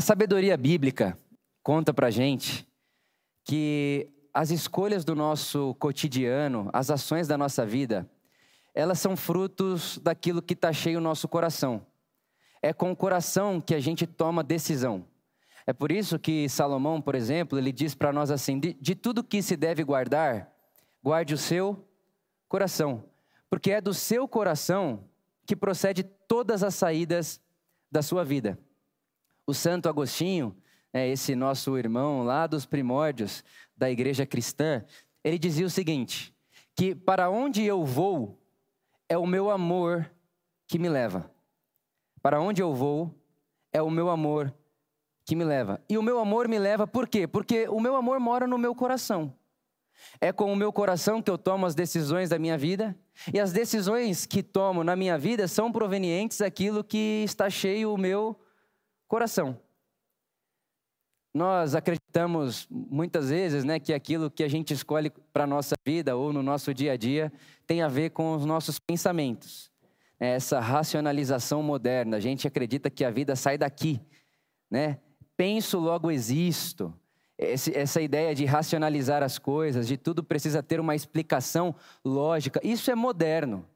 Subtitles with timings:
[0.00, 1.14] A sabedoria bíblica
[1.62, 2.66] conta pra gente
[3.44, 8.10] que as escolhas do nosso cotidiano, as ações da nossa vida,
[8.74, 11.84] elas são frutos daquilo que está cheio o nosso coração.
[12.62, 15.04] É com o coração que a gente toma decisão.
[15.66, 19.22] É por isso que Salomão, por exemplo, ele diz para nós assim: de, de tudo
[19.22, 20.50] que se deve guardar,
[21.04, 21.86] guarde o seu
[22.48, 23.04] coração,
[23.50, 25.04] porque é do seu coração
[25.44, 27.38] que procede todas as saídas
[27.92, 28.58] da sua vida.
[29.50, 30.56] O Santo Agostinho,
[30.92, 33.42] é, esse nosso irmão lá dos primórdios
[33.76, 34.84] da igreja cristã,
[35.24, 36.32] ele dizia o seguinte:
[36.76, 38.40] que para onde eu vou
[39.08, 40.08] é o meu amor
[40.68, 41.28] que me leva.
[42.22, 43.12] Para onde eu vou
[43.72, 44.54] é o meu amor
[45.24, 45.82] que me leva.
[45.88, 47.26] E o meu amor me leva por quê?
[47.26, 49.34] Porque o meu amor mora no meu coração.
[50.20, 52.96] É com o meu coração que eu tomo as decisões da minha vida,
[53.34, 57.98] e as decisões que tomo na minha vida são provenientes daquilo que está cheio o
[57.98, 58.49] meu coração.
[61.34, 66.16] Nós acreditamos muitas vezes né, que aquilo que a gente escolhe para a nossa vida
[66.16, 67.32] ou no nosso dia a dia
[67.66, 69.68] tem a ver com os nossos pensamentos.
[70.18, 74.00] É essa racionalização moderna, a gente acredita que a vida sai daqui.
[74.70, 74.98] Né?
[75.36, 76.94] Penso, logo existo.
[77.36, 82.92] Esse, essa ideia de racionalizar as coisas, de tudo precisa ter uma explicação lógica, isso
[82.92, 83.66] é moderno.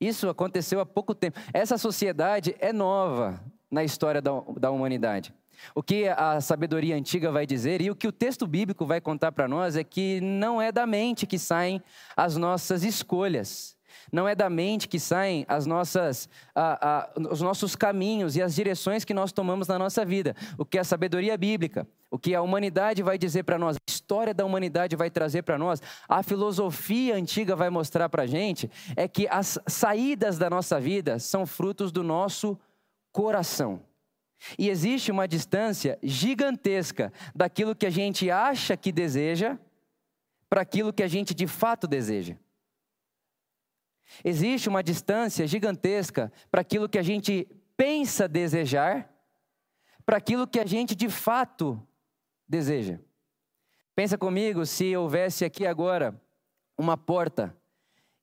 [0.00, 1.38] Isso aconteceu há pouco tempo.
[1.52, 5.34] Essa sociedade é nova na história da, da humanidade.
[5.74, 9.32] O que a sabedoria antiga vai dizer e o que o texto bíblico vai contar
[9.32, 11.82] para nós é que não é da mente que saem
[12.16, 13.76] as nossas escolhas.
[14.12, 18.54] Não é da mente que saem as nossas, a, a, os nossos caminhos e as
[18.54, 20.34] direções que nós tomamos na nossa vida.
[20.56, 24.32] O que a sabedoria bíblica, o que a humanidade vai dizer para nós, a história
[24.32, 29.06] da humanidade vai trazer para nós, a filosofia antiga vai mostrar para a gente, é
[29.06, 32.58] que as saídas da nossa vida são frutos do nosso
[33.12, 33.84] coração.
[34.58, 39.58] E existe uma distância gigantesca daquilo que a gente acha que deseja
[40.48, 42.36] para aquilo que a gente de fato deseja.
[44.24, 49.12] Existe uma distância gigantesca para aquilo que a gente pensa desejar,
[50.06, 51.80] para aquilo que a gente de fato
[52.48, 52.98] deseja.
[53.94, 56.18] Pensa comigo se houvesse aqui agora
[56.78, 57.57] uma porta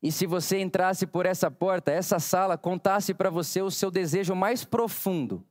[0.05, 4.35] e se você entrasse por essa porta, essa sala contasse para você o seu desejo
[4.35, 5.43] mais profundo.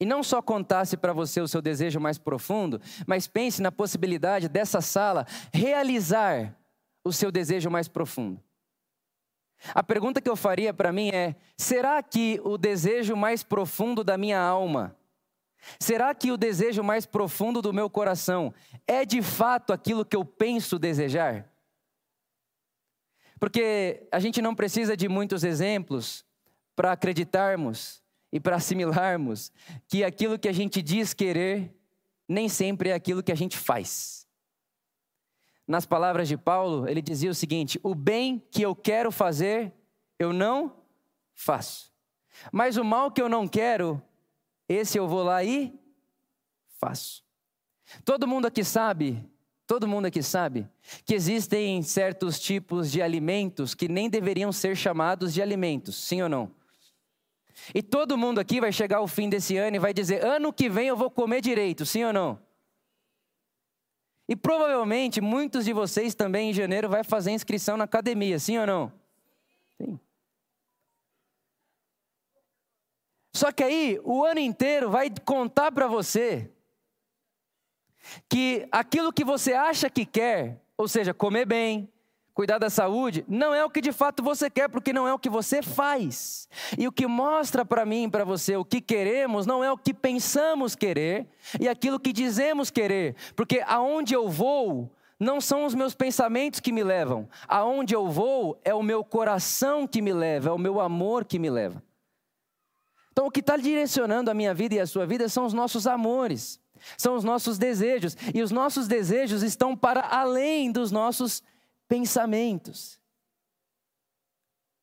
[0.00, 4.48] E não só contasse para você o seu desejo mais profundo, mas pense na possibilidade
[4.48, 5.24] dessa sala
[5.54, 6.58] realizar
[7.04, 8.42] o seu desejo mais profundo.
[9.72, 14.18] A pergunta que eu faria para mim é: será que o desejo mais profundo da
[14.18, 14.96] minha alma,
[15.78, 18.52] será que o desejo mais profundo do meu coração
[18.84, 21.48] é de fato aquilo que eu penso desejar?
[23.40, 26.24] Porque a gente não precisa de muitos exemplos
[26.76, 28.00] para acreditarmos
[28.32, 29.50] e para assimilarmos
[29.88, 31.74] que aquilo que a gente diz querer
[32.28, 34.20] nem sempre é aquilo que a gente faz
[35.70, 39.72] nas palavras de Paulo, ele dizia o seguinte: O bem que eu quero fazer,
[40.18, 40.74] eu não
[41.32, 41.92] faço.
[42.50, 44.02] Mas o mal que eu não quero,
[44.68, 45.72] esse eu vou lá e
[46.80, 47.24] faço.
[48.04, 49.24] Todo mundo aqui sabe,
[49.70, 50.68] todo mundo aqui sabe,
[51.04, 56.28] que existem certos tipos de alimentos que nem deveriam ser chamados de alimentos, sim ou
[56.28, 56.50] não?
[57.72, 60.68] E todo mundo aqui vai chegar ao fim desse ano e vai dizer: ano que
[60.68, 62.36] vem eu vou comer direito, sim ou não?
[64.28, 68.66] E provavelmente muitos de vocês também em janeiro vai fazer inscrição na academia, sim ou
[68.66, 68.92] não?
[69.78, 70.00] Sim.
[73.32, 76.50] Só que aí o ano inteiro vai contar para você
[78.28, 81.88] que aquilo que você acha que quer, ou seja, comer bem,
[82.32, 85.18] cuidar da saúde, não é o que de fato você quer, porque não é o
[85.18, 86.48] que você faz.
[86.78, 89.92] E o que mostra para mim para você o que queremos, não é o que
[89.92, 91.26] pensamos querer
[91.60, 96.72] e aquilo que dizemos querer, porque aonde eu vou, não são os meus pensamentos que
[96.72, 100.80] me levam, aonde eu vou é o meu coração que me leva, é o meu
[100.80, 101.82] amor que me leva.
[103.12, 105.86] Então, o que está direcionando a minha vida e a sua vida são os nossos
[105.86, 106.59] amores,
[106.96, 111.42] são os nossos desejos, e os nossos desejos estão para além dos nossos
[111.88, 113.00] pensamentos.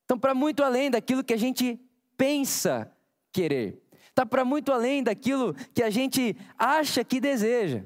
[0.05, 1.79] Então, para muito além daquilo que a gente
[2.15, 2.91] pensa
[3.31, 7.83] querer, está para muito além daquilo que a gente acha que deseja.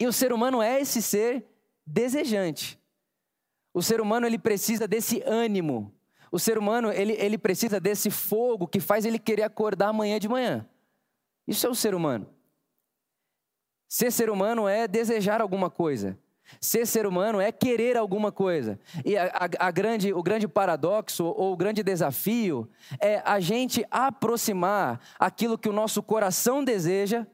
[0.00, 1.46] E o ser humano é esse ser
[1.86, 2.78] desejante.
[3.72, 5.94] O ser humano ele precisa desse ânimo.
[6.32, 10.28] O ser humano ele, ele precisa desse fogo que faz ele querer acordar amanhã de
[10.28, 10.68] manhã.
[11.46, 12.26] Isso é o ser humano.
[13.94, 16.18] Ser ser humano é desejar alguma coisa.
[16.60, 18.76] Ser ser humano é querer alguma coisa.
[19.04, 22.68] E a, a, a, grande, o grande paradoxo ou o grande desafio
[22.98, 27.24] é a gente aproximar aquilo que o nosso coração deseja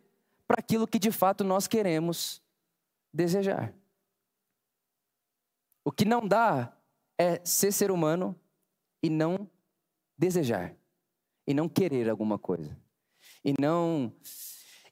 [0.46, 2.42] para aquilo que de fato nós queremos
[3.10, 3.72] desejar.
[5.82, 6.76] O que não dá
[7.16, 8.38] é ser ser humano
[9.02, 9.48] e não
[10.14, 10.74] desejar,
[11.46, 12.76] e não querer alguma coisa,
[13.42, 14.12] e não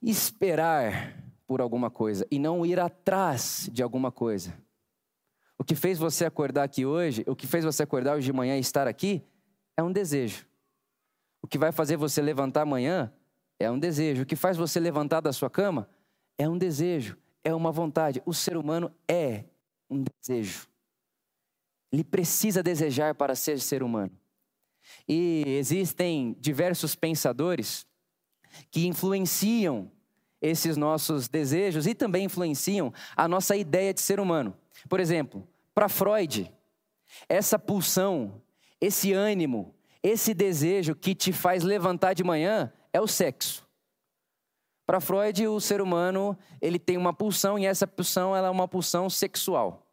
[0.01, 4.55] esperar por alguma coisa e não ir atrás de alguma coisa.
[5.59, 8.57] O que fez você acordar aqui hoje, o que fez você acordar hoje de manhã
[8.57, 9.25] e estar aqui,
[9.75, 10.47] é um desejo.
[11.41, 13.11] O que vai fazer você levantar amanhã
[13.59, 14.23] é um desejo.
[14.23, 15.89] O que faz você levantar da sua cama
[16.37, 18.23] é um desejo, é uma vontade.
[18.27, 19.45] O ser humano é
[19.89, 20.69] um desejo.
[21.91, 24.13] Ele precisa desejar para ser ser humano.
[25.09, 27.87] E existem diversos pensadores
[28.71, 29.91] que influenciam
[30.41, 34.57] esses nossos desejos e também influenciam a nossa ideia de ser humano.
[34.89, 36.53] Por exemplo, para Freud,
[37.29, 38.41] essa pulsão,
[38.81, 43.67] esse ânimo, esse desejo que te faz levantar de manhã é o sexo.
[44.87, 48.67] Para Freud, o ser humano ele tem uma pulsão e essa pulsão ela é uma
[48.67, 49.87] pulsão sexual.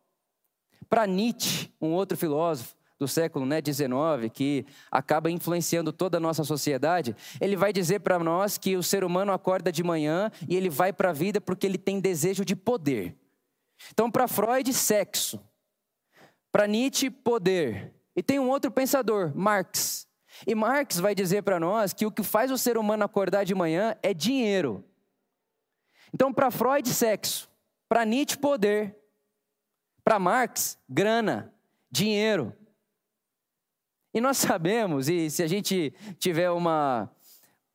[0.87, 6.43] Para Nietzsche, um outro filósofo, do século né, 19, que acaba influenciando toda a nossa
[6.43, 10.69] sociedade, ele vai dizer para nós que o ser humano acorda de manhã e ele
[10.69, 13.15] vai para a vida porque ele tem desejo de poder.
[13.91, 15.39] Então, para Freud, sexo.
[16.51, 17.93] Para Nietzsche, poder.
[18.15, 20.07] E tem um outro pensador, Marx.
[20.47, 23.53] E Marx vai dizer para nós que o que faz o ser humano acordar de
[23.53, 24.83] manhã é dinheiro.
[26.13, 27.49] Então, para Freud, sexo.
[27.89, 28.95] Para Nietzsche, poder.
[30.03, 31.53] Para Marx, grana,
[31.91, 32.53] dinheiro.
[34.15, 37.11] E nós sabemos, e se a gente tiver uma,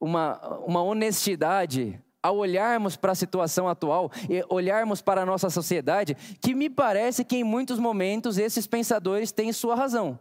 [0.00, 6.16] uma, uma honestidade ao olharmos para a situação atual e olharmos para a nossa sociedade,
[6.40, 10.18] que me parece que em muitos momentos esses pensadores têm sua razão.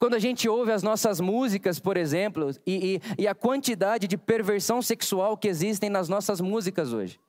[0.00, 4.18] Quando a gente ouve as nossas músicas, por exemplo, e, e, e a quantidade de
[4.18, 7.20] perversão sexual que existem nas nossas músicas hoje.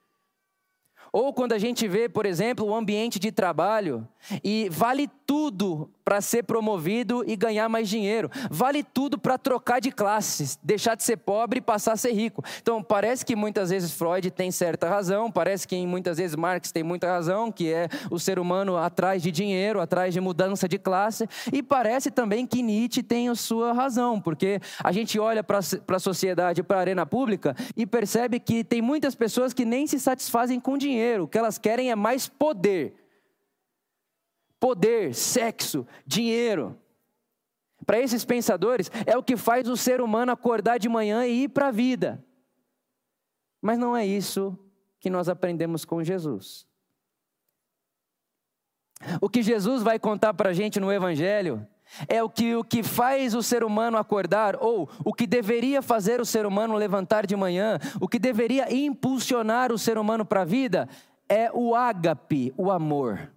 [1.17, 4.05] Ou quando a gente vê, por exemplo, o ambiente de trabalho
[4.43, 8.29] e vale tudo para ser promovido e ganhar mais dinheiro.
[8.51, 12.43] Vale tudo para trocar de classes, deixar de ser pobre e passar a ser rico.
[12.61, 16.83] Então, parece que muitas vezes Freud tem certa razão, parece que muitas vezes Marx tem
[16.83, 21.27] muita razão, que é o ser humano atrás de dinheiro, atrás de mudança de classe,
[21.51, 25.99] e parece também que Nietzsche tem a sua razão, porque a gente olha para a
[25.99, 30.59] sociedade, para a arena pública e percebe que tem muitas pessoas que nem se satisfazem
[30.59, 33.04] com dinheiro, o que elas querem é mais poder
[34.59, 36.77] poder, sexo, dinheiro.
[37.85, 41.49] Para esses pensadores, é o que faz o ser humano acordar de manhã e ir
[41.49, 42.23] para a vida.
[43.61, 44.57] Mas não é isso
[44.99, 46.67] que nós aprendemos com Jesus.
[49.21, 51.67] O que Jesus vai contar para a gente no Evangelho
[52.07, 56.19] é o que, o que faz o ser humano acordar, ou o que deveria fazer
[56.19, 60.45] o ser humano levantar de manhã, o que deveria impulsionar o ser humano para a
[60.45, 60.89] vida,
[61.29, 63.31] é o ágape, o amor.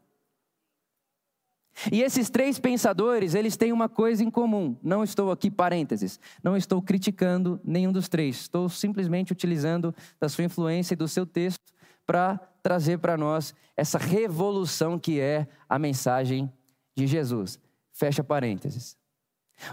[1.92, 4.76] E esses três pensadores, eles têm uma coisa em comum.
[4.82, 8.40] Não estou aqui, parênteses, não estou criticando nenhum dos três.
[8.40, 11.72] Estou simplesmente utilizando da sua influência e do seu texto
[12.06, 16.52] para trazer para nós essa revolução que é a mensagem
[16.96, 17.58] de Jesus.
[17.92, 18.96] Fecha parênteses.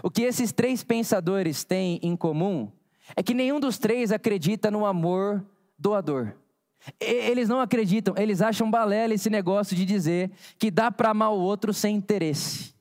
[0.02, 2.70] O que esses três pensadores têm em comum
[3.14, 5.44] é que nenhum dos três acredita no amor
[5.78, 6.34] doador.
[7.00, 11.40] Eles não acreditam, eles acham balela esse negócio de dizer que dá para amar o
[11.40, 12.74] outro sem interesse.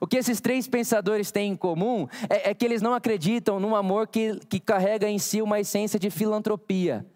[0.00, 3.76] O que esses três pensadores têm em comum é, é, que eles não acreditam num
[3.76, 7.06] amor que, que carrega em si uma essência de filantropia.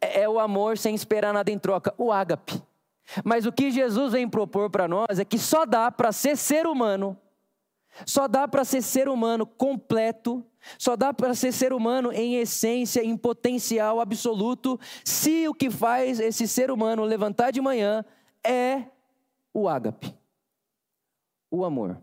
[0.00, 2.62] É, é o amor sem esperar nada em troca, o ágape.
[3.24, 6.66] Mas o que Jesus vem propor para nós é que só dá para ser ser
[6.66, 7.16] humano,
[8.04, 10.44] só dá para ser ser humano completo
[10.78, 16.20] só dá para ser ser humano em essência, em potencial absoluto, se o que faz
[16.20, 18.04] esse ser humano levantar de manhã
[18.44, 18.84] é
[19.52, 20.14] o ágape,
[21.50, 22.02] o amor.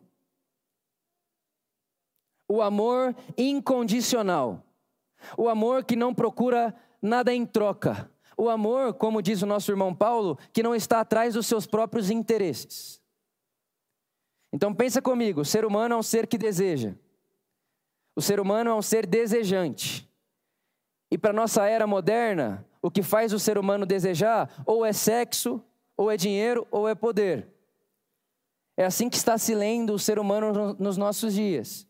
[2.48, 4.63] O amor incondicional.
[5.38, 8.12] O amor que não procura nada em troca.
[8.38, 12.10] O amor, como diz o nosso irmão Paulo, que não está atrás dos seus próprios
[12.10, 13.01] interesses.
[14.51, 16.96] Então pensa comigo, o ser humano é um ser que deseja.
[18.15, 20.10] O ser humano é um ser desejante.
[21.10, 25.63] E para nossa era moderna, o que faz o ser humano desejar ou é sexo,
[25.96, 27.48] ou é dinheiro, ou é poder.
[28.75, 31.88] É assim que está se lendo o ser humano nos nossos dias.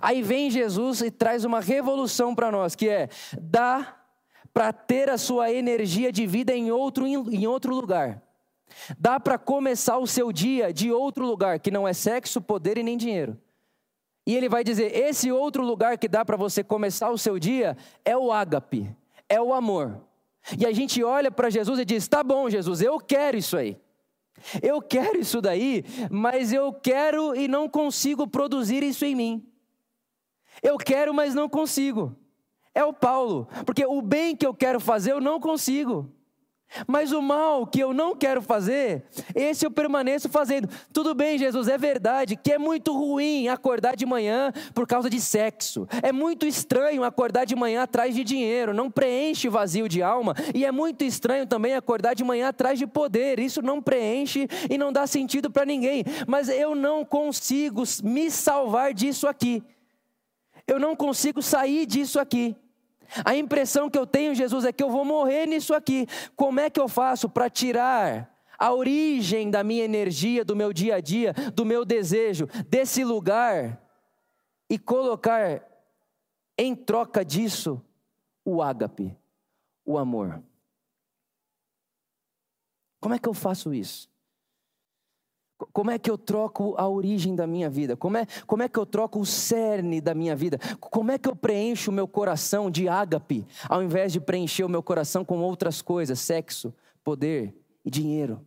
[0.00, 3.08] Aí vem Jesus e traz uma revolução para nós, que é
[3.40, 4.04] dar
[4.52, 8.22] para ter a sua energia de vida em outro, em outro lugar.
[8.98, 12.82] Dá para começar o seu dia de outro lugar, que não é sexo, poder e
[12.82, 13.38] nem dinheiro.
[14.26, 17.76] E ele vai dizer: esse outro lugar que dá para você começar o seu dia
[18.04, 18.94] é o ágape,
[19.28, 20.00] é o amor.
[20.58, 23.78] E a gente olha para Jesus e diz: tá bom, Jesus, eu quero isso aí.
[24.62, 29.48] Eu quero isso daí, mas eu quero e não consigo produzir isso em mim.
[30.62, 32.14] Eu quero, mas não consigo.
[32.74, 36.12] É o Paulo, porque o bem que eu quero fazer eu não consigo.
[36.86, 39.04] Mas o mal que eu não quero fazer,
[39.34, 40.68] esse eu permaneço fazendo.
[40.92, 45.20] Tudo bem, Jesus, é verdade que é muito ruim acordar de manhã por causa de
[45.20, 45.86] sexo.
[46.02, 50.34] É muito estranho acordar de manhã atrás de dinheiro, não preenche vazio de alma.
[50.54, 53.38] E é muito estranho também acordar de manhã atrás de poder.
[53.38, 56.04] Isso não preenche e não dá sentido para ninguém.
[56.26, 59.62] Mas eu não consigo me salvar disso aqui.
[60.66, 62.56] Eu não consigo sair disso aqui.
[63.24, 66.06] A impressão que eu tenho, Jesus, é que eu vou morrer nisso aqui.
[66.34, 70.96] Como é que eu faço para tirar a origem da minha energia, do meu dia
[70.96, 73.82] a dia, do meu desejo, desse lugar
[74.68, 75.62] e colocar
[76.58, 77.82] em troca disso
[78.44, 79.14] o ágape,
[79.84, 80.42] o amor?
[83.00, 84.08] Como é que eu faço isso?
[85.72, 87.96] Como é que eu troco a origem da minha vida?
[87.96, 90.58] Como é, como é que eu troco o cerne da minha vida?
[90.78, 94.68] Como é que eu preencho o meu coração de ágape, ao invés de preencher o
[94.68, 98.40] meu coração com outras coisas, sexo, poder e dinheiro?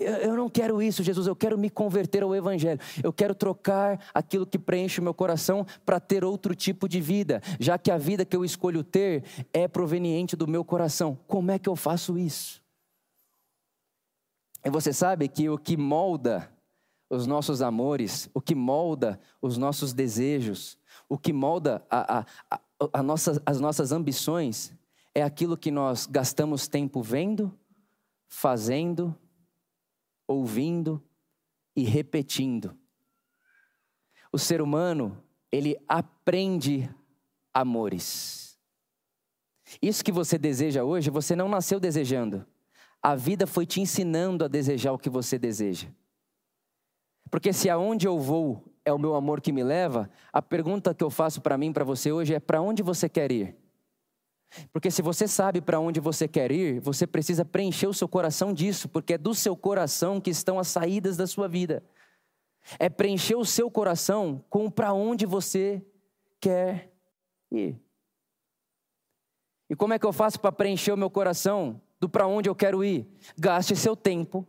[0.00, 2.80] Eu, eu não quero isso, Jesus, eu quero me converter ao Evangelho.
[3.02, 7.42] Eu quero trocar aquilo que preenche o meu coração para ter outro tipo de vida,
[7.58, 11.18] já que a vida que eu escolho ter é proveniente do meu coração.
[11.26, 12.59] Como é que eu faço isso?
[14.64, 16.50] E você sabe que o que molda
[17.08, 22.60] os nossos amores, o que molda os nossos desejos, o que molda a, a, a,
[22.92, 24.72] a nossa, as nossas ambições,
[25.14, 27.52] é aquilo que nós gastamos tempo vendo,
[28.28, 29.16] fazendo,
[30.26, 31.02] ouvindo
[31.74, 32.76] e repetindo.
[34.32, 36.88] O ser humano, ele aprende
[37.52, 38.56] amores.
[39.82, 42.46] Isso que você deseja hoje, você não nasceu desejando.
[43.02, 45.88] A vida foi te ensinando a desejar o que você deseja.
[47.30, 51.04] Porque se aonde eu vou é o meu amor que me leva, a pergunta que
[51.04, 53.56] eu faço para mim, para você hoje é: para onde você quer ir?
[54.72, 58.52] Porque se você sabe para onde você quer ir, você precisa preencher o seu coração
[58.52, 61.84] disso, porque é do seu coração que estão as saídas da sua vida.
[62.78, 65.84] É preencher o seu coração com para onde você
[66.40, 66.92] quer
[67.50, 67.80] ir.
[69.68, 71.80] E como é que eu faço para preencher o meu coração?
[72.00, 73.06] Do para onde eu quero ir.
[73.38, 74.46] Gaste seu tempo.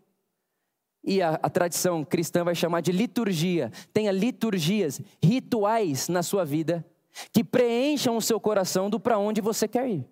[1.04, 3.72] E a, a, tradição cristã vai chamar de liturgia.
[3.92, 6.86] Tenha liturgias, rituais na sua vida
[7.34, 10.08] que preencham o seu coração do para onde você quer ir.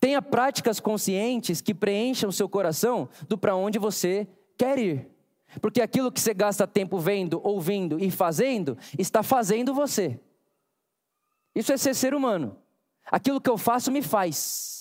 [0.00, 5.08] Tenha práticas conscientes que preencham o seu coração do para onde você quer ir.
[5.60, 10.20] Porque aquilo que você gasta tempo vendo, ouvindo e fazendo, está fazendo você.
[11.54, 12.56] Isso é ser ser humano.
[13.06, 14.77] Aquilo que eu faço me faz.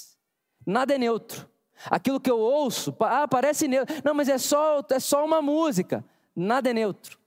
[0.67, 1.47] Nada é neutro.
[1.89, 3.95] Aquilo que eu ouço, ah, parece neutro.
[4.03, 6.03] Não, mas é só, é só uma música.
[6.35, 7.17] Nada é neutro.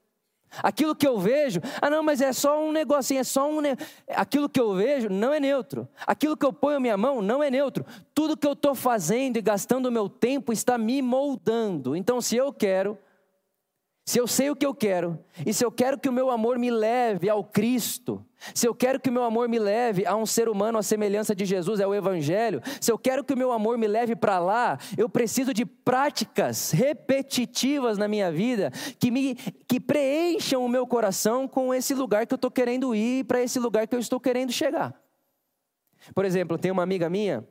[0.61, 3.61] Aquilo que eu vejo, ah, não, mas é só um negocinho, é só um.
[3.61, 3.75] Ne...
[4.09, 5.87] Aquilo que eu vejo não é neutro.
[6.05, 7.83] Aquilo que eu ponho minha mão não é neutro.
[8.13, 11.95] Tudo que eu estou fazendo e gastando o meu tempo está me moldando.
[11.95, 12.95] Então, se eu quero
[14.03, 16.57] se eu sei o que eu quero, e se eu quero que o meu amor
[16.57, 20.25] me leve ao Cristo, se eu quero que o meu amor me leve a um
[20.25, 23.51] ser humano à semelhança de Jesus, é o Evangelho, se eu quero que o meu
[23.51, 29.35] amor me leve para lá, eu preciso de práticas repetitivas na minha vida que, me,
[29.67, 33.59] que preencham o meu coração com esse lugar que eu estou querendo ir, para esse
[33.59, 34.99] lugar que eu estou querendo chegar.
[36.15, 37.47] Por exemplo, tem uma amiga minha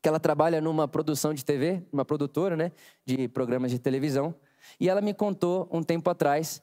[0.00, 2.72] que ela trabalha numa produção de TV, uma produtora né,
[3.04, 4.34] de programas de televisão.
[4.78, 6.62] E ela me contou um tempo atrás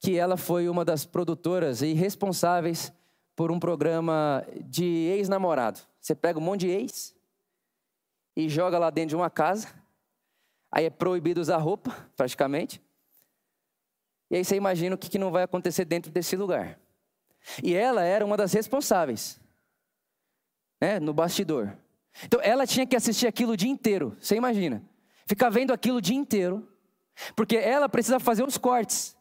[0.00, 2.92] que ela foi uma das produtoras e responsáveis
[3.34, 5.80] por um programa de ex-namorado.
[6.00, 7.14] Você pega um monte de ex
[8.36, 9.68] e joga lá dentro de uma casa.
[10.70, 12.80] Aí é proibido usar roupa, praticamente.
[14.30, 16.78] E aí você imagina o que não vai acontecer dentro desse lugar.
[17.62, 19.40] E ela era uma das responsáveis,
[20.80, 21.76] né, no bastidor.
[22.24, 24.82] Então ela tinha que assistir aquilo o dia inteiro, você imagina.
[25.26, 26.68] Ficar vendo aquilo o dia inteiro
[27.34, 29.16] porque ela precisa fazer os cortes.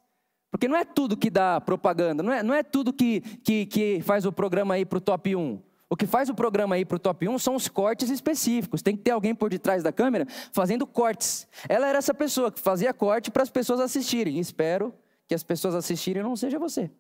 [0.50, 4.02] Porque não é tudo que dá propaganda, não é, não é tudo que, que, que
[4.02, 5.62] faz o programa aí para o top 1.
[5.90, 8.82] O que faz o programa aí para o top 1 são os cortes específicos.
[8.82, 11.48] Tem que ter alguém por detrás da câmera fazendo cortes.
[11.70, 14.40] Ela era essa pessoa que fazia corte para as pessoas assistirem.
[14.40, 14.94] Espero
[15.28, 16.92] que as pessoas assistirem não seja você.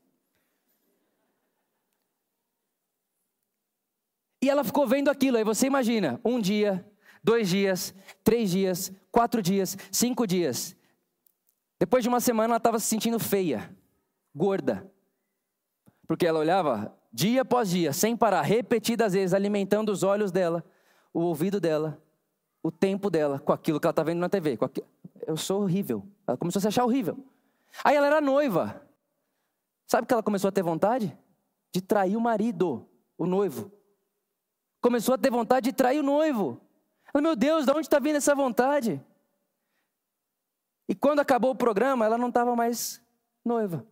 [4.42, 5.38] E ela ficou vendo aquilo.
[5.38, 6.86] Aí você imagina, um dia,
[7.22, 10.77] dois dias, três dias, quatro dias, cinco dias.
[11.80, 13.76] Depois de uma semana ela estava se sentindo feia,
[14.36, 14.90] gorda.
[16.08, 20.64] Porque ela olhava dia após dia, sem parar, repetidas vezes, alimentando os olhos dela,
[21.14, 22.02] o ouvido dela,
[22.64, 24.58] o tempo dela com aquilo que ela está vendo na TV.
[24.60, 24.88] Aquilo...
[25.26, 26.06] Eu sou horrível.
[26.26, 27.18] Ela começou a se achar horrível.
[27.84, 28.82] Aí ela era noiva.
[29.86, 31.18] Sabe o que ela começou a ter vontade?
[31.72, 33.72] De trair o marido, o noivo.
[34.80, 36.62] Começou a ter vontade de trair o noivo.
[37.14, 39.04] Ela, meu Deus, de onde está vindo essa vontade?
[40.88, 43.02] E quando acabou o programa, ela não estava mais
[43.44, 43.86] noiva.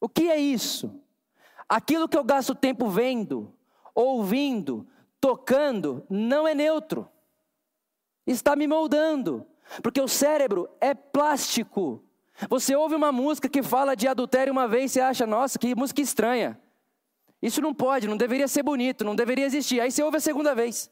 [0.00, 1.00] O que é isso?
[1.68, 3.52] Aquilo que eu gasto tempo vendo,
[3.94, 4.86] ouvindo,
[5.20, 7.08] tocando, não é neutro.
[8.26, 9.46] Está me moldando.
[9.82, 12.02] Porque o cérebro é plástico.
[12.48, 16.00] Você ouve uma música que fala de adultério uma vez, você acha, nossa, que música
[16.00, 16.58] estranha.
[17.42, 19.80] Isso não pode, não deveria ser bonito, não deveria existir.
[19.80, 20.90] Aí você ouve a segunda vez.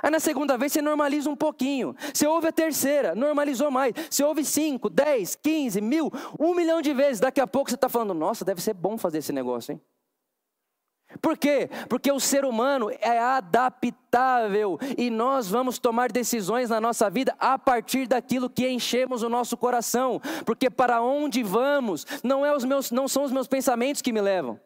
[0.00, 1.94] Aí na segunda vez você normaliza um pouquinho.
[2.12, 3.92] Você ouve a terceira, normalizou mais.
[4.10, 7.20] Você ouve cinco, dez, quinze, mil, um milhão de vezes.
[7.20, 9.80] Daqui a pouco você está falando, nossa, deve ser bom fazer esse negócio, hein?
[11.20, 11.68] Por quê?
[11.88, 17.58] Porque o ser humano é adaptável e nós vamos tomar decisões na nossa vida a
[17.58, 20.20] partir daquilo que enchemos o nosso coração.
[20.46, 24.20] Porque para onde vamos não, é os meus, não são os meus pensamentos que me
[24.20, 24.58] levam.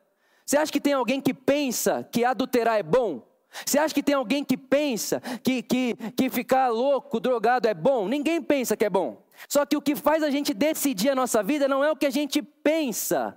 [0.44, 3.35] Você acha que tem alguém que pensa que adulterar é bom?
[3.64, 8.08] Você acha que tem alguém que pensa que, que, que ficar louco, drogado é bom?
[8.08, 9.22] Ninguém pensa que é bom.
[9.48, 12.06] Só que o que faz a gente decidir a nossa vida não é o que
[12.06, 13.36] a gente pensa,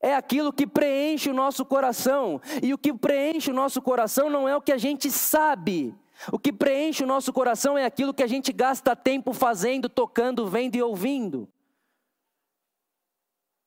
[0.00, 2.40] é aquilo que preenche o nosso coração.
[2.62, 5.94] E o que preenche o nosso coração não é o que a gente sabe.
[6.32, 10.46] O que preenche o nosso coração é aquilo que a gente gasta tempo fazendo, tocando,
[10.46, 11.48] vendo e ouvindo.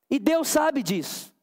[0.10, 1.34] E Deus sabe disso.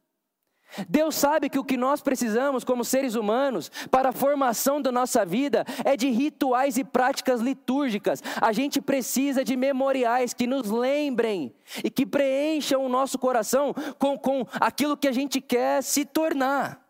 [0.88, 5.24] Deus sabe que o que nós precisamos como seres humanos para a formação da nossa
[5.24, 8.22] vida é de rituais e práticas litúrgicas.
[8.40, 14.18] A gente precisa de memoriais que nos lembrem e que preencham o nosso coração com,
[14.18, 16.86] com aquilo que a gente quer se tornar.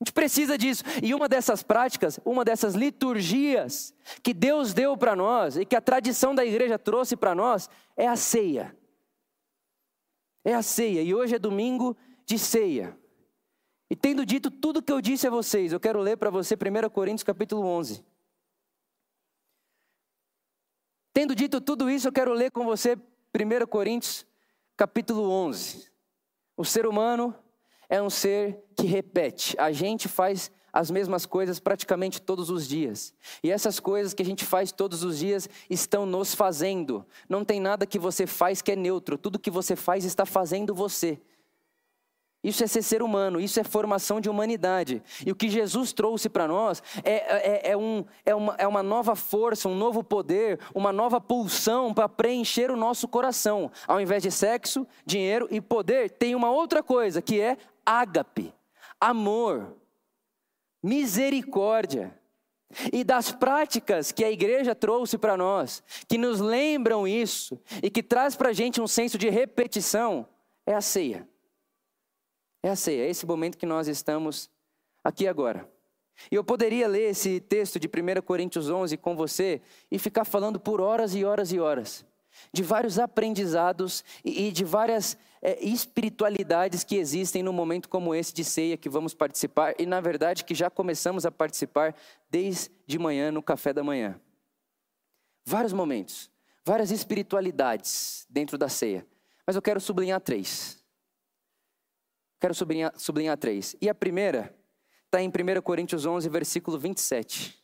[0.00, 0.82] A gente precisa disso.
[1.00, 5.80] E uma dessas práticas, uma dessas liturgias que Deus deu para nós e que a
[5.80, 8.76] tradição da igreja trouxe para nós é a ceia.
[10.44, 11.02] É a ceia.
[11.02, 12.98] E hoje é domingo de ceia.
[13.90, 16.88] E tendo dito tudo que eu disse a vocês, eu quero ler para você 1
[16.90, 18.04] Coríntios capítulo 11.
[21.12, 24.26] Tendo dito tudo isso, eu quero ler com você 1 Coríntios
[24.76, 25.90] capítulo 11.
[26.56, 27.34] O ser humano
[27.88, 29.54] é um ser que repete.
[29.58, 33.12] A gente faz as mesmas coisas praticamente todos os dias.
[33.42, 37.06] E essas coisas que a gente faz todos os dias estão nos fazendo.
[37.28, 39.18] Não tem nada que você faz que é neutro.
[39.18, 41.20] Tudo que você faz está fazendo você.
[42.42, 45.00] Isso é ser ser humano, isso é formação de humanidade.
[45.24, 48.82] E o que Jesus trouxe para nós é, é, é, um, é, uma, é uma
[48.82, 53.70] nova força, um novo poder, uma nova pulsão para preencher o nosso coração.
[53.86, 58.52] Ao invés de sexo, dinheiro e poder, tem uma outra coisa que é ágape,
[59.00, 59.76] amor,
[60.82, 62.18] misericórdia.
[62.92, 68.02] E das práticas que a igreja trouxe para nós, que nos lembram isso e que
[68.02, 70.26] traz para a gente um senso de repetição,
[70.66, 71.28] é a ceia.
[72.62, 74.48] É a ceia, é esse momento que nós estamos
[75.02, 75.68] aqui agora.
[76.30, 80.60] E eu poderia ler esse texto de 1 Coríntios 11 com você e ficar falando
[80.60, 82.04] por horas e horas e horas,
[82.52, 88.44] de vários aprendizados e, de várias é, espiritualidades que existem num momento como esse de
[88.44, 91.94] ceia que vamos participar e, na verdade, que já começamos a participar
[92.30, 94.20] desde de manhã no café da manhã.
[95.44, 96.30] Vários momentos,
[96.64, 99.04] várias espiritualidades dentro da ceia,
[99.44, 100.81] mas eu quero sublinhar três.
[102.42, 103.76] Quero sublinhar, sublinhar três.
[103.80, 104.52] E a primeira
[105.04, 107.56] está em 1 Coríntios 11, versículo 27,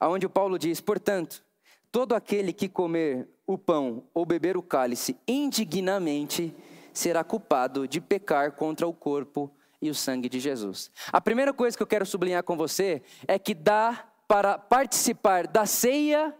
[0.00, 1.44] aonde Paulo diz: Portanto,
[1.92, 6.56] todo aquele que comer o pão ou beber o cálice indignamente
[6.90, 10.90] será culpado de pecar contra o corpo e o sangue de Jesus.
[11.12, 15.66] A primeira coisa que eu quero sublinhar com você é que dá para participar da
[15.66, 16.34] ceia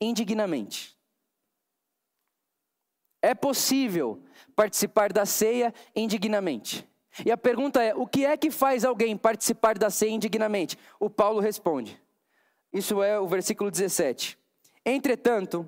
[0.00, 0.96] indignamente.
[3.20, 4.22] É possível
[4.54, 6.88] participar da ceia indignamente.
[7.24, 10.78] E a pergunta é: o que é que faz alguém participar da ceia indignamente?
[10.98, 12.00] O Paulo responde.
[12.72, 14.38] Isso é o versículo 17.
[14.84, 15.66] Entretanto,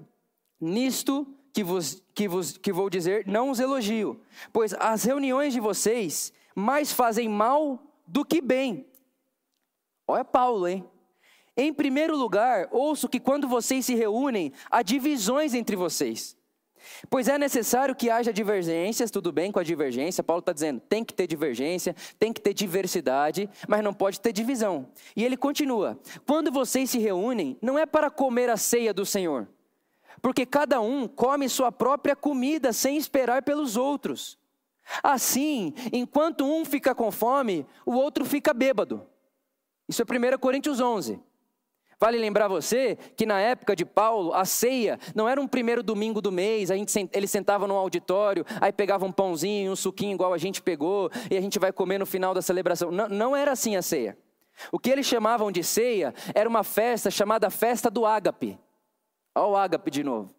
[0.60, 4.20] nisto que, vos, que, vos, que vou dizer, não os elogio,
[4.52, 8.86] pois as reuniões de vocês mais fazem mal do que bem.
[10.06, 10.84] Olha Paulo, hein?
[11.56, 16.36] Em primeiro lugar, ouço que quando vocês se reúnem, há divisões entre vocês.
[17.08, 21.04] Pois é necessário que haja divergências, tudo bem com a divergência, Paulo está dizendo, tem
[21.04, 24.88] que ter divergência, tem que ter diversidade, mas não pode ter divisão.
[25.16, 29.48] E ele continua: quando vocês se reúnem, não é para comer a ceia do Senhor,
[30.20, 34.38] porque cada um come sua própria comida sem esperar pelos outros.
[35.02, 39.06] Assim, enquanto um fica com fome, o outro fica bêbado.
[39.88, 41.20] Isso é 1 Coríntios 11.
[42.02, 46.20] Vale lembrar você que na época de Paulo, a ceia não era um primeiro domingo
[46.20, 50.34] do mês, a gente, ele sentava no auditório, aí pegava um pãozinho, um suquinho igual
[50.34, 52.90] a gente pegou, e a gente vai comer no final da celebração.
[52.90, 54.18] Não, não era assim a ceia.
[54.72, 58.58] O que eles chamavam de ceia era uma festa chamada festa do ágape.
[59.32, 60.34] Olha o ágape de novo.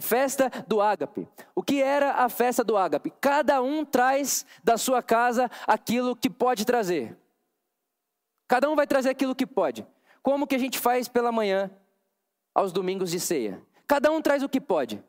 [0.00, 1.28] Festa do ágape.
[1.54, 3.12] O que era a festa do ágape?
[3.20, 7.16] Cada um traz da sua casa aquilo que pode trazer.
[8.48, 9.86] Cada um vai trazer aquilo que pode.
[10.26, 11.70] Como que a gente faz pela manhã
[12.52, 13.62] aos domingos de ceia?
[13.86, 15.00] Cada um traz o que pode.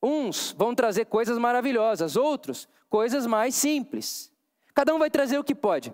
[0.00, 4.30] Uns vão trazer coisas maravilhosas, outros coisas mais simples.
[4.72, 5.92] Cada um vai trazer o que pode.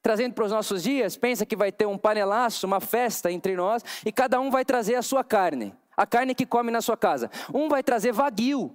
[0.00, 3.82] Trazendo para os nossos dias, pensa que vai ter um panelaço, uma festa entre nós,
[4.04, 7.28] e cada um vai trazer a sua carne, a carne que come na sua casa.
[7.52, 8.72] Um vai trazer vaguio,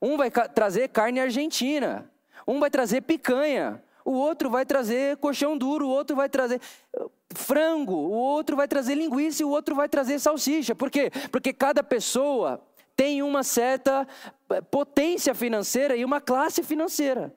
[0.00, 2.10] um vai trazer carne argentina,
[2.48, 6.62] um vai trazer picanha, o outro vai trazer colchão duro, o outro vai trazer
[7.36, 10.74] frango, o outro vai trazer linguiça e o outro vai trazer salsicha.
[10.74, 11.10] Por quê?
[11.30, 12.60] Porque cada pessoa
[12.96, 14.06] tem uma certa
[14.50, 17.34] eh, potência financeira e uma classe financeira.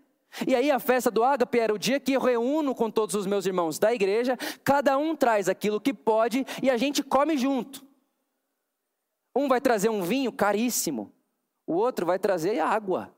[0.48, 3.26] E aí a festa do ágape era o dia que eu reúno com todos os
[3.26, 7.86] meus irmãos da igreja, cada um traz aquilo que pode e a gente come junto.
[9.36, 11.12] Um vai trazer um vinho caríssimo,
[11.66, 13.14] o outro vai trazer água.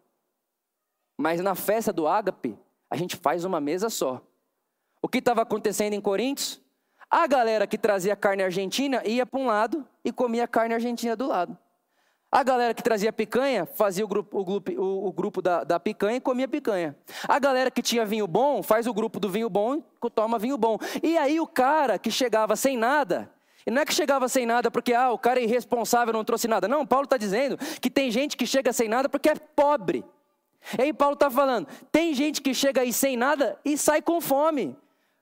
[1.18, 2.58] Mas na festa do ágape,
[2.90, 4.22] a gente faz uma mesa só.
[5.02, 6.61] O que estava acontecendo em Coríntios?
[7.12, 11.28] A galera que trazia carne argentina ia para um lado e comia carne argentina do
[11.28, 11.58] lado.
[12.32, 16.16] A galera que trazia picanha fazia o grupo, o grupo, o, grupo da, da, picanha
[16.16, 16.96] e comia picanha.
[17.28, 20.58] A galera que tinha vinho bom faz o grupo do vinho bom e toma vinho
[20.58, 20.78] bom.
[21.04, 23.30] E aí o cara que chegava sem nada,
[23.68, 26.48] e não é que chegava sem nada porque ah, o cara é irresponsável, não trouxe
[26.48, 26.66] nada.
[26.66, 30.06] Não, Paulo está dizendo que tem gente que chega sem nada porque é pobre.
[30.80, 34.22] E aí Paulo está falando: tem gente que chega aí sem nada e sai com
[34.22, 34.78] fome.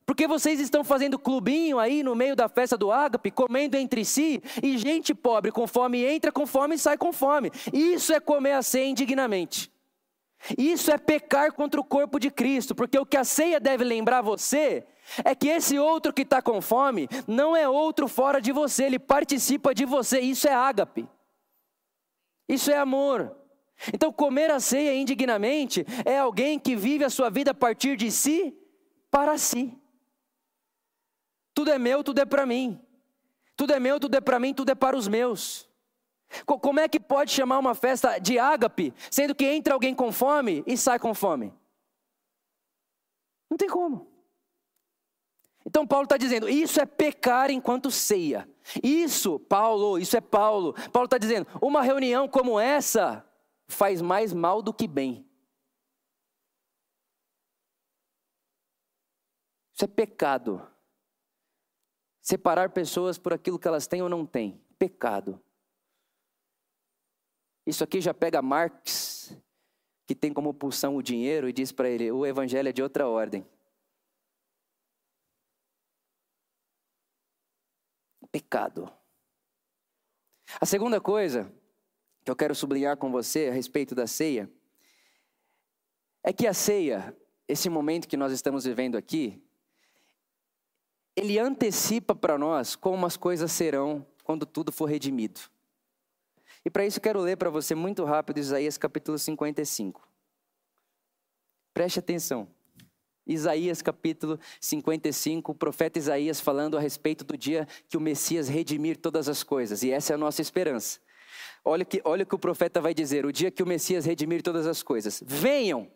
[0.09, 4.41] Porque vocês estão fazendo clubinho aí no meio da festa do ágape, comendo entre si,
[4.63, 7.51] e gente pobre com fome entra com fome e sai com fome.
[7.71, 9.71] Isso é comer a ceia indignamente.
[10.57, 14.23] Isso é pecar contra o corpo de Cristo, porque o que a ceia deve lembrar
[14.23, 14.83] você
[15.23, 18.97] é que esse outro que está com fome não é outro fora de você, ele
[18.97, 20.19] participa de você.
[20.19, 21.07] Isso é ágape.
[22.47, 23.37] Isso é amor.
[23.93, 28.09] Então, comer a ceia indignamente é alguém que vive a sua vida a partir de
[28.09, 28.57] si
[29.11, 29.78] para si.
[31.59, 32.81] Tudo é meu, tudo é para mim.
[33.57, 35.69] Tudo é meu, tudo é para mim, tudo é para os meus.
[36.45, 40.63] Como é que pode chamar uma festa de ágape, sendo que entra alguém com fome
[40.65, 41.53] e sai com fome?
[43.49, 44.09] Não tem como.
[45.65, 48.49] Então Paulo está dizendo, isso é pecar enquanto ceia.
[48.81, 50.73] Isso, Paulo, isso é Paulo.
[50.93, 53.29] Paulo está dizendo, uma reunião como essa
[53.67, 55.29] faz mais mal do que bem.
[59.73, 60.65] Isso é pecado.
[62.29, 64.61] Separar pessoas por aquilo que elas têm ou não têm.
[64.77, 65.41] Pecado.
[67.65, 69.35] Isso aqui já pega Marx,
[70.05, 73.07] que tem como pulsão o dinheiro, e diz para ele: o evangelho é de outra
[73.07, 73.43] ordem.
[78.31, 78.93] Pecado.
[80.61, 81.51] A segunda coisa
[82.23, 84.47] que eu quero sublinhar com você a respeito da ceia
[86.23, 89.41] é que a ceia, esse momento que nós estamos vivendo aqui,
[91.19, 95.41] ele antecipa para nós como as coisas serão quando tudo for redimido.
[96.63, 100.07] E para isso quero ler para você muito rápido Isaías capítulo 55.
[101.73, 102.47] Preste atenção.
[103.27, 108.97] Isaías capítulo 55, o profeta Isaías falando a respeito do dia que o Messias redimir
[108.97, 110.99] todas as coisas, e essa é a nossa esperança.
[111.63, 114.41] Olha que, olha o que o profeta vai dizer: o dia que o Messias redimir
[114.41, 115.21] todas as coisas.
[115.23, 115.91] Venham,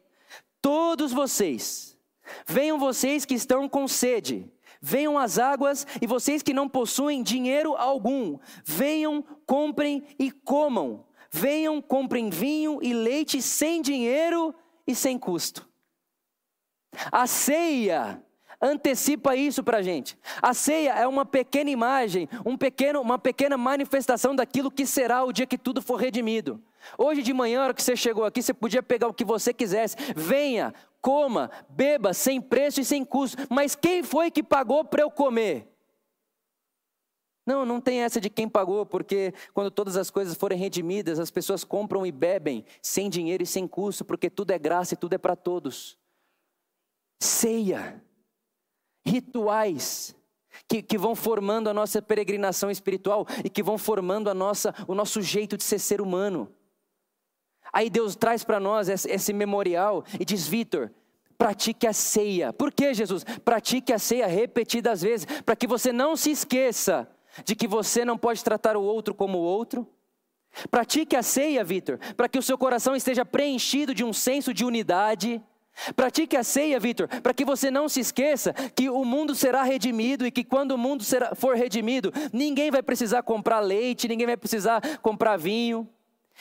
[0.62, 1.98] todos vocês,
[2.46, 4.48] venham vocês que estão com sede,
[4.86, 11.06] venham às águas e vocês que não possuem dinheiro algum, venham, comprem e comam.
[11.32, 14.54] Venham, comprem vinho e leite sem dinheiro
[14.86, 15.67] e sem custo.
[17.12, 18.22] A ceia
[18.62, 20.17] antecipa isso para a gente.
[20.41, 25.32] A ceia é uma pequena imagem, um pequeno, uma pequena manifestação daquilo que será o
[25.32, 26.62] dia que tudo for redimido.
[26.98, 29.54] Hoje de manhã, na hora que você chegou aqui, você podia pegar o que você
[29.54, 29.96] quisesse.
[30.15, 33.38] Venha, coma, beba, sem preço e sem custo.
[33.50, 35.68] Mas quem foi que pagou para eu comer?
[37.46, 41.30] Não, não tem essa de quem pagou, porque quando todas as coisas forem redimidas, as
[41.30, 45.13] pessoas compram e bebem sem dinheiro e sem custo, porque tudo é graça e tudo
[45.13, 45.98] é para todos.
[47.22, 48.02] Ceia,
[49.06, 50.16] rituais,
[50.70, 54.96] que, que vão formando a nossa peregrinação espiritual e que vão formando a nossa, o
[54.96, 56.50] nosso jeito de ser ser humano.
[57.74, 60.92] Aí Deus traz para nós esse, memorial e diz: Vitor,
[61.38, 62.54] pratique a ceia.
[62.54, 63.26] Por que, Jesus?
[63.44, 67.10] Pratique a ceia repetidas vezes, para que você não se esqueça
[67.44, 69.88] de que você não pode tratar o outro como o outro.
[70.70, 74.64] Pratique a ceia, Vitor, para que o seu coração esteja preenchido de um senso de
[74.64, 75.42] unidade.
[75.96, 80.28] Pratique a ceia, Vitor, para que você não se esqueça que o mundo será redimido
[80.28, 84.38] e que quando o mundo será, for redimido, ninguém vai precisar comprar leite, ninguém vai
[84.38, 85.90] precisar comprar vinho,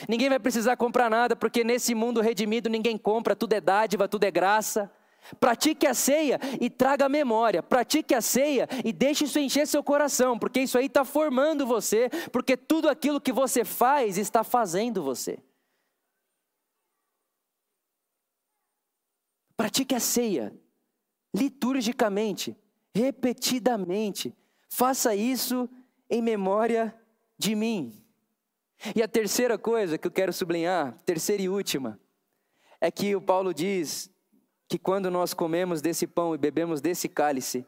[0.08, 4.24] ninguém vai precisar comprar nada, porque nesse mundo redimido ninguém compra, tudo é dádiva, tudo
[4.24, 4.90] é graça.
[5.38, 7.62] Pratique a ceia e traga memória.
[7.62, 12.10] Pratique a ceia e deixe isso encher seu coração, porque isso aí está formando você,
[12.32, 15.38] porque tudo aquilo que você faz está fazendo você.
[19.56, 20.52] Pratique a ceia,
[21.34, 22.56] liturgicamente,
[22.92, 24.34] repetidamente.
[24.68, 25.68] Faça isso
[26.10, 26.92] em memória
[27.38, 28.01] de mim.
[28.96, 32.00] E a terceira coisa que eu quero sublinhar, terceira e última,
[32.80, 34.10] é que o Paulo diz
[34.68, 37.64] que quando nós comemos desse pão e bebemos desse cálice,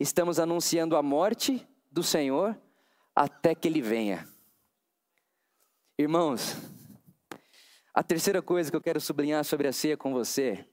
[0.00, 2.60] estamos anunciando a morte do Senhor
[3.14, 4.26] até que Ele venha.
[5.96, 6.56] Irmãos,
[7.94, 10.66] a terceira coisa que eu quero sublinhar sobre a ceia com você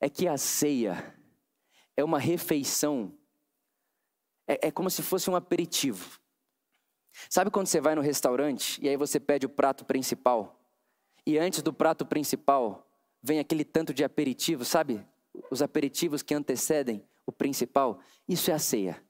[0.00, 1.14] é que a ceia
[1.96, 3.16] é uma refeição,
[4.46, 6.20] é, é como se fosse um aperitivo.
[7.28, 10.60] Sabe quando você vai no restaurante e aí você pede o prato principal?
[11.26, 12.86] E antes do prato principal,
[13.22, 15.04] vem aquele tanto de aperitivo, sabe?
[15.50, 18.00] Os aperitivos que antecedem o principal.
[18.28, 19.02] Isso é a ceia.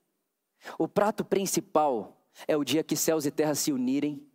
[0.78, 4.26] O prato principal é o dia que céus e terra se unirem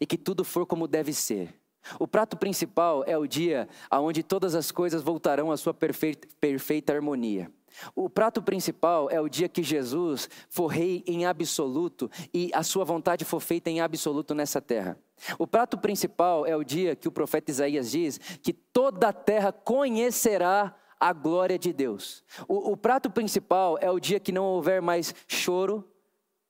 [0.00, 1.54] e que tudo for como deve ser.
[1.98, 6.92] O prato principal é o dia onde todas as coisas voltarão à sua perfeita, perfeita
[6.92, 7.50] harmonia.
[7.94, 12.84] O prato principal é o dia que Jesus for rei em absoluto e a sua
[12.84, 14.98] vontade for feita em absoluto nessa terra.
[15.38, 19.52] O prato principal é o dia que o profeta Isaías diz que toda a terra
[19.52, 22.24] conhecerá a glória de Deus.
[22.46, 25.88] O, o prato principal é o dia que não houver mais choro,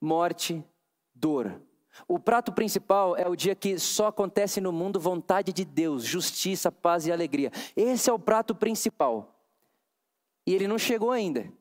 [0.01, 0.65] morte,
[1.15, 1.61] dor.
[2.07, 6.71] O prato principal é o dia que só acontece no mundo vontade de Deus, justiça,
[6.71, 7.51] paz e alegria.
[7.75, 9.38] Esse é o prato principal.
[10.49, 11.53] E ele não chegou ainda.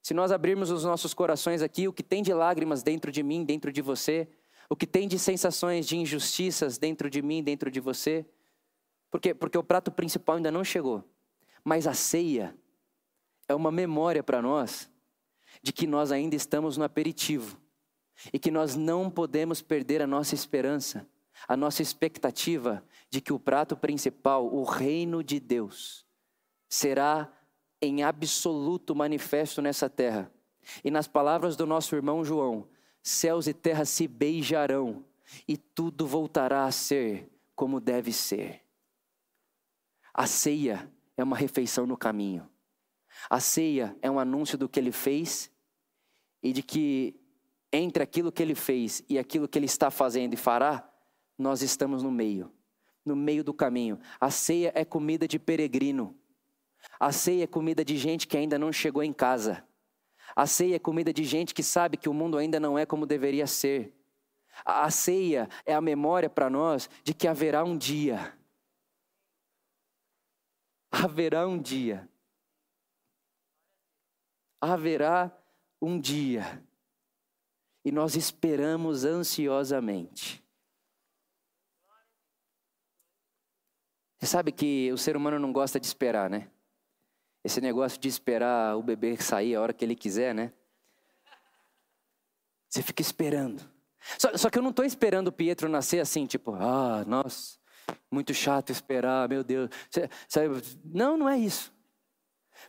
[0.00, 3.44] Se nós abrirmos os nossos corações aqui, o que tem de lágrimas dentro de mim,
[3.44, 4.26] dentro de você,
[4.66, 8.24] o que tem de sensações de injustiças dentro de mim, dentro de você,
[9.10, 11.04] porque, porque o prato principal ainda não chegou.
[11.62, 12.56] Mas a ceia
[13.46, 14.90] é uma memória para nós
[15.62, 17.60] de que nós ainda estamos no aperitivo
[18.32, 21.06] e que nós não podemos perder a nossa esperança,
[21.46, 26.06] a nossa expectativa de que o prato principal, o reino de Deus,
[26.70, 27.30] será
[27.84, 30.32] em absoluto manifesto nessa terra.
[30.82, 32.66] E nas palavras do nosso irmão João,
[33.02, 35.04] céus e terra se beijarão
[35.46, 38.62] e tudo voltará a ser como deve ser.
[40.12, 42.48] A ceia é uma refeição no caminho.
[43.28, 45.50] A ceia é um anúncio do que ele fez
[46.42, 47.14] e de que
[47.72, 50.88] entre aquilo que ele fez e aquilo que ele está fazendo e fará,
[51.36, 52.52] nós estamos no meio,
[53.04, 53.98] no meio do caminho.
[54.20, 56.16] A ceia é comida de peregrino.
[56.98, 59.66] A ceia é comida de gente que ainda não chegou em casa.
[60.34, 63.06] A ceia é comida de gente que sabe que o mundo ainda não é como
[63.06, 63.94] deveria ser.
[64.64, 68.36] A ceia é a memória para nós de que haverá um dia.
[70.90, 72.08] Haverá um dia.
[74.60, 75.36] Haverá
[75.80, 76.62] um dia.
[77.84, 80.42] E nós esperamos ansiosamente.
[84.18, 86.50] Você sabe que o ser humano não gosta de esperar, né?
[87.44, 90.52] Esse negócio de esperar o bebê sair a hora que ele quiser, né?
[92.68, 93.62] Você fica esperando.
[94.18, 97.58] Só, só que eu não estou esperando o Pietro nascer assim, tipo, ah, nossa,
[98.10, 99.70] muito chato esperar, meu Deus.
[100.84, 101.72] Não, não é isso.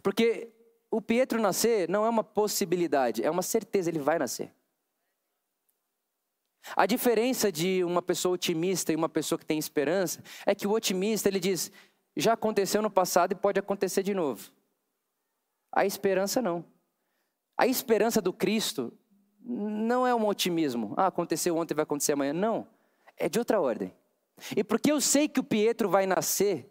[0.04, 0.52] Porque
[0.92, 4.54] o Pietro nascer não é uma possibilidade, é uma certeza, ele vai nascer.
[6.76, 10.72] A diferença de uma pessoa otimista e uma pessoa que tem esperança é que o
[10.72, 11.72] otimista ele diz:
[12.16, 14.52] já aconteceu no passado e pode acontecer de novo.
[15.76, 16.64] A esperança não.
[17.58, 18.94] A esperança do Cristo
[19.44, 20.94] não é um otimismo.
[20.96, 22.34] Ah, aconteceu ontem, vai acontecer amanhã.
[22.34, 22.66] Não.
[23.18, 23.94] É de outra ordem.
[24.56, 26.70] E porque eu sei que o Pietro vai nascer,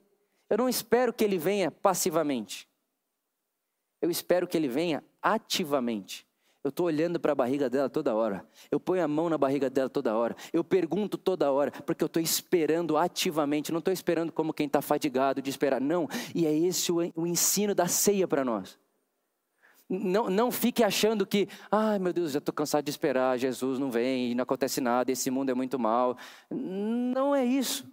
[0.51, 2.69] eu não espero que ele venha passivamente.
[4.01, 6.27] Eu espero que ele venha ativamente,
[6.63, 8.47] Eu estou olhando para a barriga dela toda hora.
[8.71, 10.35] Eu ponho a mão na barriga dela toda hora.
[10.51, 13.71] Eu pergunto toda hora, porque eu estou esperando ativamente.
[13.71, 15.79] Não estou esperando como quem está fadigado de esperar.
[15.79, 16.09] Não.
[16.35, 18.79] E é esse o, o ensino da ceia para nós.
[19.89, 23.91] Não, não fique achando que, ai meu Deus, já estou cansado de esperar, Jesus não
[23.91, 26.17] vem e não acontece nada, esse mundo é muito mal.
[26.51, 27.87] Não é isso.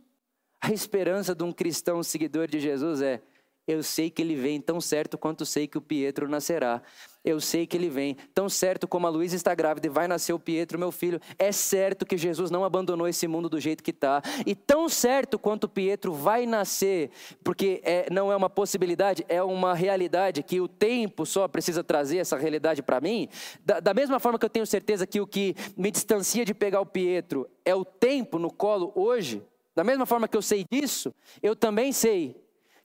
[0.61, 3.21] A esperança de um cristão seguidor de Jesus é:
[3.67, 6.81] eu sei que ele vem tão certo quanto sei que o Pietro nascerá.
[7.23, 10.33] Eu sei que ele vem tão certo como a Luísa está grávida e vai nascer
[10.33, 11.19] o Pietro, meu filho.
[11.37, 14.23] É certo que Jesus não abandonou esse mundo do jeito que está.
[14.43, 17.11] E tão certo quanto o Pietro vai nascer,
[17.43, 22.17] porque é, não é uma possibilidade, é uma realidade que o tempo só precisa trazer
[22.17, 23.29] essa realidade para mim.
[23.63, 26.81] Da, da mesma forma que eu tenho certeza que o que me distancia de pegar
[26.81, 29.43] o Pietro é o tempo no colo hoje.
[29.75, 32.35] Da mesma forma que eu sei disso, eu também sei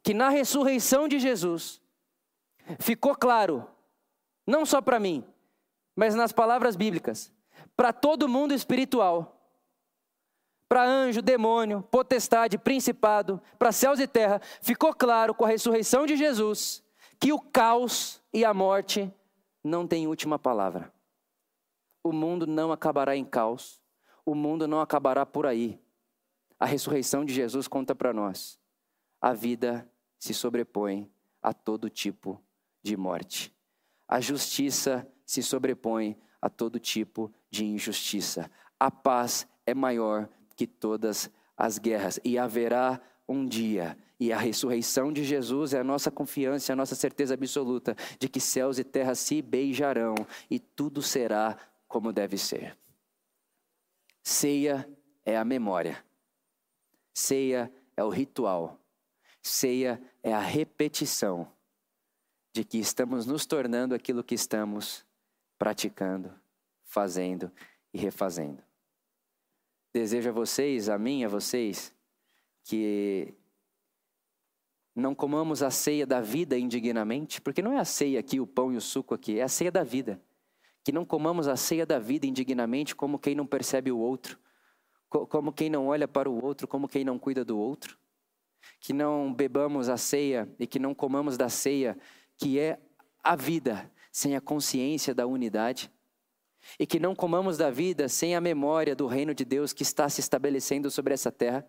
[0.02, 1.80] que na ressurreição de Jesus
[2.78, 3.66] ficou claro,
[4.46, 5.24] não só para mim,
[5.94, 7.32] mas nas palavras bíblicas,
[7.76, 9.36] para todo mundo espiritual,
[10.68, 16.16] para anjo, demônio, potestade, principado, para céus e terra, ficou claro com a ressurreição de
[16.16, 16.82] Jesus
[17.18, 19.12] que o caos e a morte
[19.62, 20.92] não têm última palavra.
[22.02, 23.80] O mundo não acabará em caos,
[24.24, 25.80] o mundo não acabará por aí.
[26.58, 28.58] A ressurreição de Jesus conta para nós.
[29.20, 31.10] A vida se sobrepõe
[31.42, 32.42] a todo tipo
[32.82, 33.55] de morte.
[34.08, 38.50] A justiça se sobrepõe a todo tipo de injustiça.
[38.78, 45.12] A paz é maior que todas as guerras e haverá um dia, e a ressurreição
[45.12, 49.18] de Jesus é a nossa confiança, a nossa certeza absoluta de que céus e terras
[49.18, 50.14] se beijarão
[50.48, 51.56] e tudo será
[51.88, 52.78] como deve ser.
[54.22, 54.88] Ceia
[55.24, 56.04] é a memória,
[57.12, 58.80] ceia é o ritual
[59.46, 61.46] Ceia é a repetição
[62.56, 65.04] de que estamos nos tornando aquilo que estamos
[65.58, 66.32] praticando,
[66.84, 67.52] fazendo
[67.92, 68.62] e refazendo.
[69.92, 71.92] Desejo a vocês, a mim, a vocês,
[72.64, 73.34] que
[74.94, 78.72] não comamos a ceia da vida indignamente, porque não é a ceia aqui, o pão
[78.72, 80.18] e o suco aqui, é a ceia da vida.
[80.82, 84.38] Que não comamos a ceia da vida indignamente como quem não percebe o outro,
[85.10, 87.98] como quem não olha para o outro, como quem não cuida do outro
[88.80, 91.96] que não bebamos a ceia e que não comamos da ceia,
[92.38, 92.78] que é
[93.22, 95.90] a vida, sem a consciência da unidade.
[96.78, 100.08] E que não comamos da vida sem a memória do reino de Deus que está
[100.08, 101.68] se estabelecendo sobre essa terra.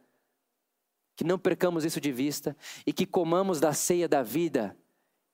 [1.15, 4.77] Que não percamos isso de vista e que comamos da ceia da vida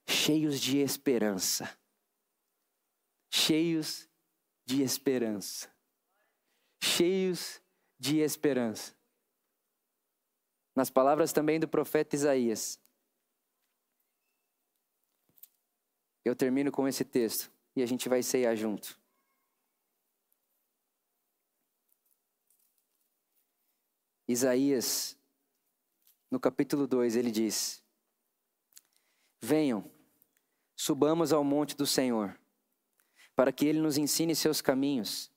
[0.08, 1.70] cheios de esperança.
[3.30, 4.10] Cheios
[4.66, 5.70] de esperança.
[6.82, 7.62] Cheios
[7.98, 8.94] de esperança
[10.76, 12.80] nas palavras também do profeta Isaías.
[16.24, 18.98] Eu termino com esse texto e a gente vai ceiar junto.
[24.28, 25.18] Isaías,
[26.32, 27.84] no capítulo 2, ele diz:
[29.42, 29.92] Venham,
[30.76, 32.40] subamos ao monte do Senhor,
[33.36, 35.30] para que ele nos ensine seus caminhos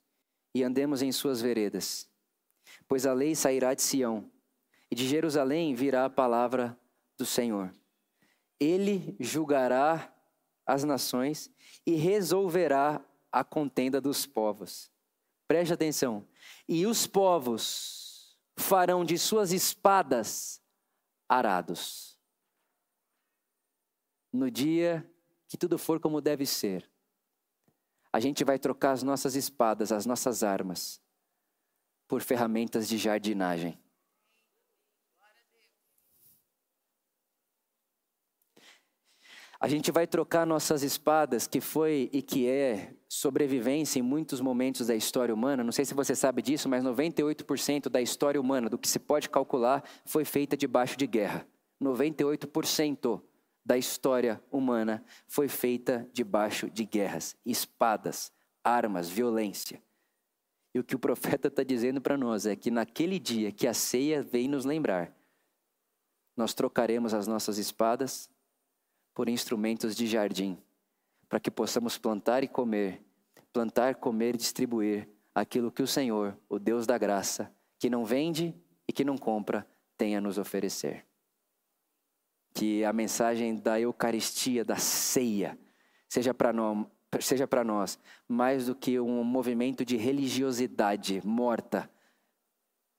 [0.54, 2.08] e andemos em suas veredas.
[2.86, 4.30] Pois a lei sairá de Sião
[4.90, 6.78] e de Jerusalém virá a palavra
[7.18, 7.74] do Senhor.
[8.60, 10.15] Ele julgará
[10.66, 11.50] as nações
[11.86, 14.90] e resolverá a contenda dos povos.
[15.46, 16.26] Preste atenção.
[16.68, 20.60] E os povos farão de suas espadas
[21.28, 22.18] arados.
[24.32, 25.08] No dia
[25.48, 26.90] que tudo for como deve ser,
[28.12, 31.00] a gente vai trocar as nossas espadas, as nossas armas,
[32.08, 33.78] por ferramentas de jardinagem.
[39.58, 44.88] A gente vai trocar nossas espadas, que foi e que é sobrevivência em muitos momentos
[44.88, 45.64] da história humana.
[45.64, 49.30] Não sei se você sabe disso, mas 98% da história humana, do que se pode
[49.30, 51.46] calcular, foi feita debaixo de guerra.
[51.82, 53.22] 98%
[53.64, 58.30] da história humana foi feita debaixo de guerras, espadas,
[58.62, 59.82] armas, violência.
[60.74, 63.72] E o que o profeta está dizendo para nós é que naquele dia que a
[63.72, 65.16] ceia vem nos lembrar,
[66.36, 68.28] nós trocaremos as nossas espadas
[69.16, 70.58] por instrumentos de jardim,
[71.26, 73.02] para que possamos plantar e comer,
[73.50, 78.54] plantar, comer e distribuir aquilo que o Senhor, o Deus da graça, que não vende
[78.86, 81.06] e que não compra, tem a nos oferecer.
[82.52, 85.58] Que a mensagem da Eucaristia, da ceia,
[86.06, 86.86] seja para nós,
[87.20, 87.98] seja para nós
[88.28, 91.90] mais do que um movimento de religiosidade morta,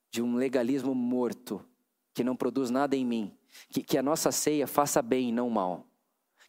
[0.09, 1.63] de um legalismo morto,
[2.11, 3.37] que não produz nada em mim.
[3.69, 5.86] Que, que a nossa ceia faça bem e não mal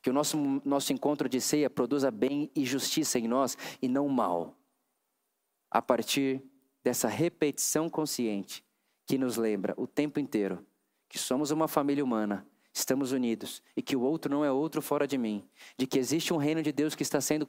[0.01, 4.09] Que o nosso, nosso encontro de ceia produza bem e justiça em nós e não
[4.09, 4.57] mal.
[5.71, 6.43] A partir
[6.83, 8.65] dessa repetição consciente
[9.07, 10.65] que nos lembra o tempo inteiro
[11.09, 15.07] que somos uma família humana, estamos unidos e que o outro não é outro fora
[15.07, 15.45] de mim,
[15.77, 17.49] de que existe um reino de Deus que está sendo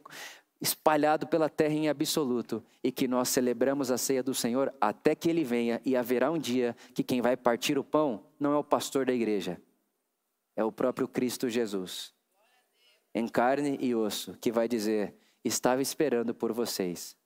[0.62, 5.30] espalhado pela terra em absoluto e que nós celebramos a ceia do Senhor até que
[5.30, 8.64] ele venha e haverá um dia que quem vai partir o pão não é o
[8.64, 9.62] pastor da igreja,
[10.56, 12.14] é o próprio Cristo Jesus,
[13.14, 17.18] em carne e osso, que vai dizer: Estava esperando por vocês.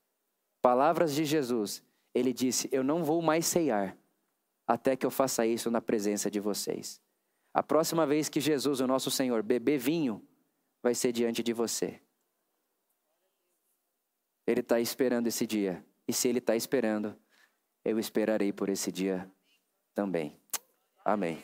[0.62, 3.98] Palavras de Jesus, ele disse: Eu não vou mais ceiar
[4.68, 7.02] até que eu faça isso na presença de vocês.
[7.54, 10.26] A próxima vez que Jesus, o nosso Senhor, beber vinho,
[10.82, 12.02] vai ser diante de você.
[14.46, 15.86] Ele está esperando esse dia.
[16.08, 17.18] E se Ele está esperando,
[17.86, 19.30] eu esperarei por esse dia
[19.94, 20.38] também.
[21.06, 21.42] Amém.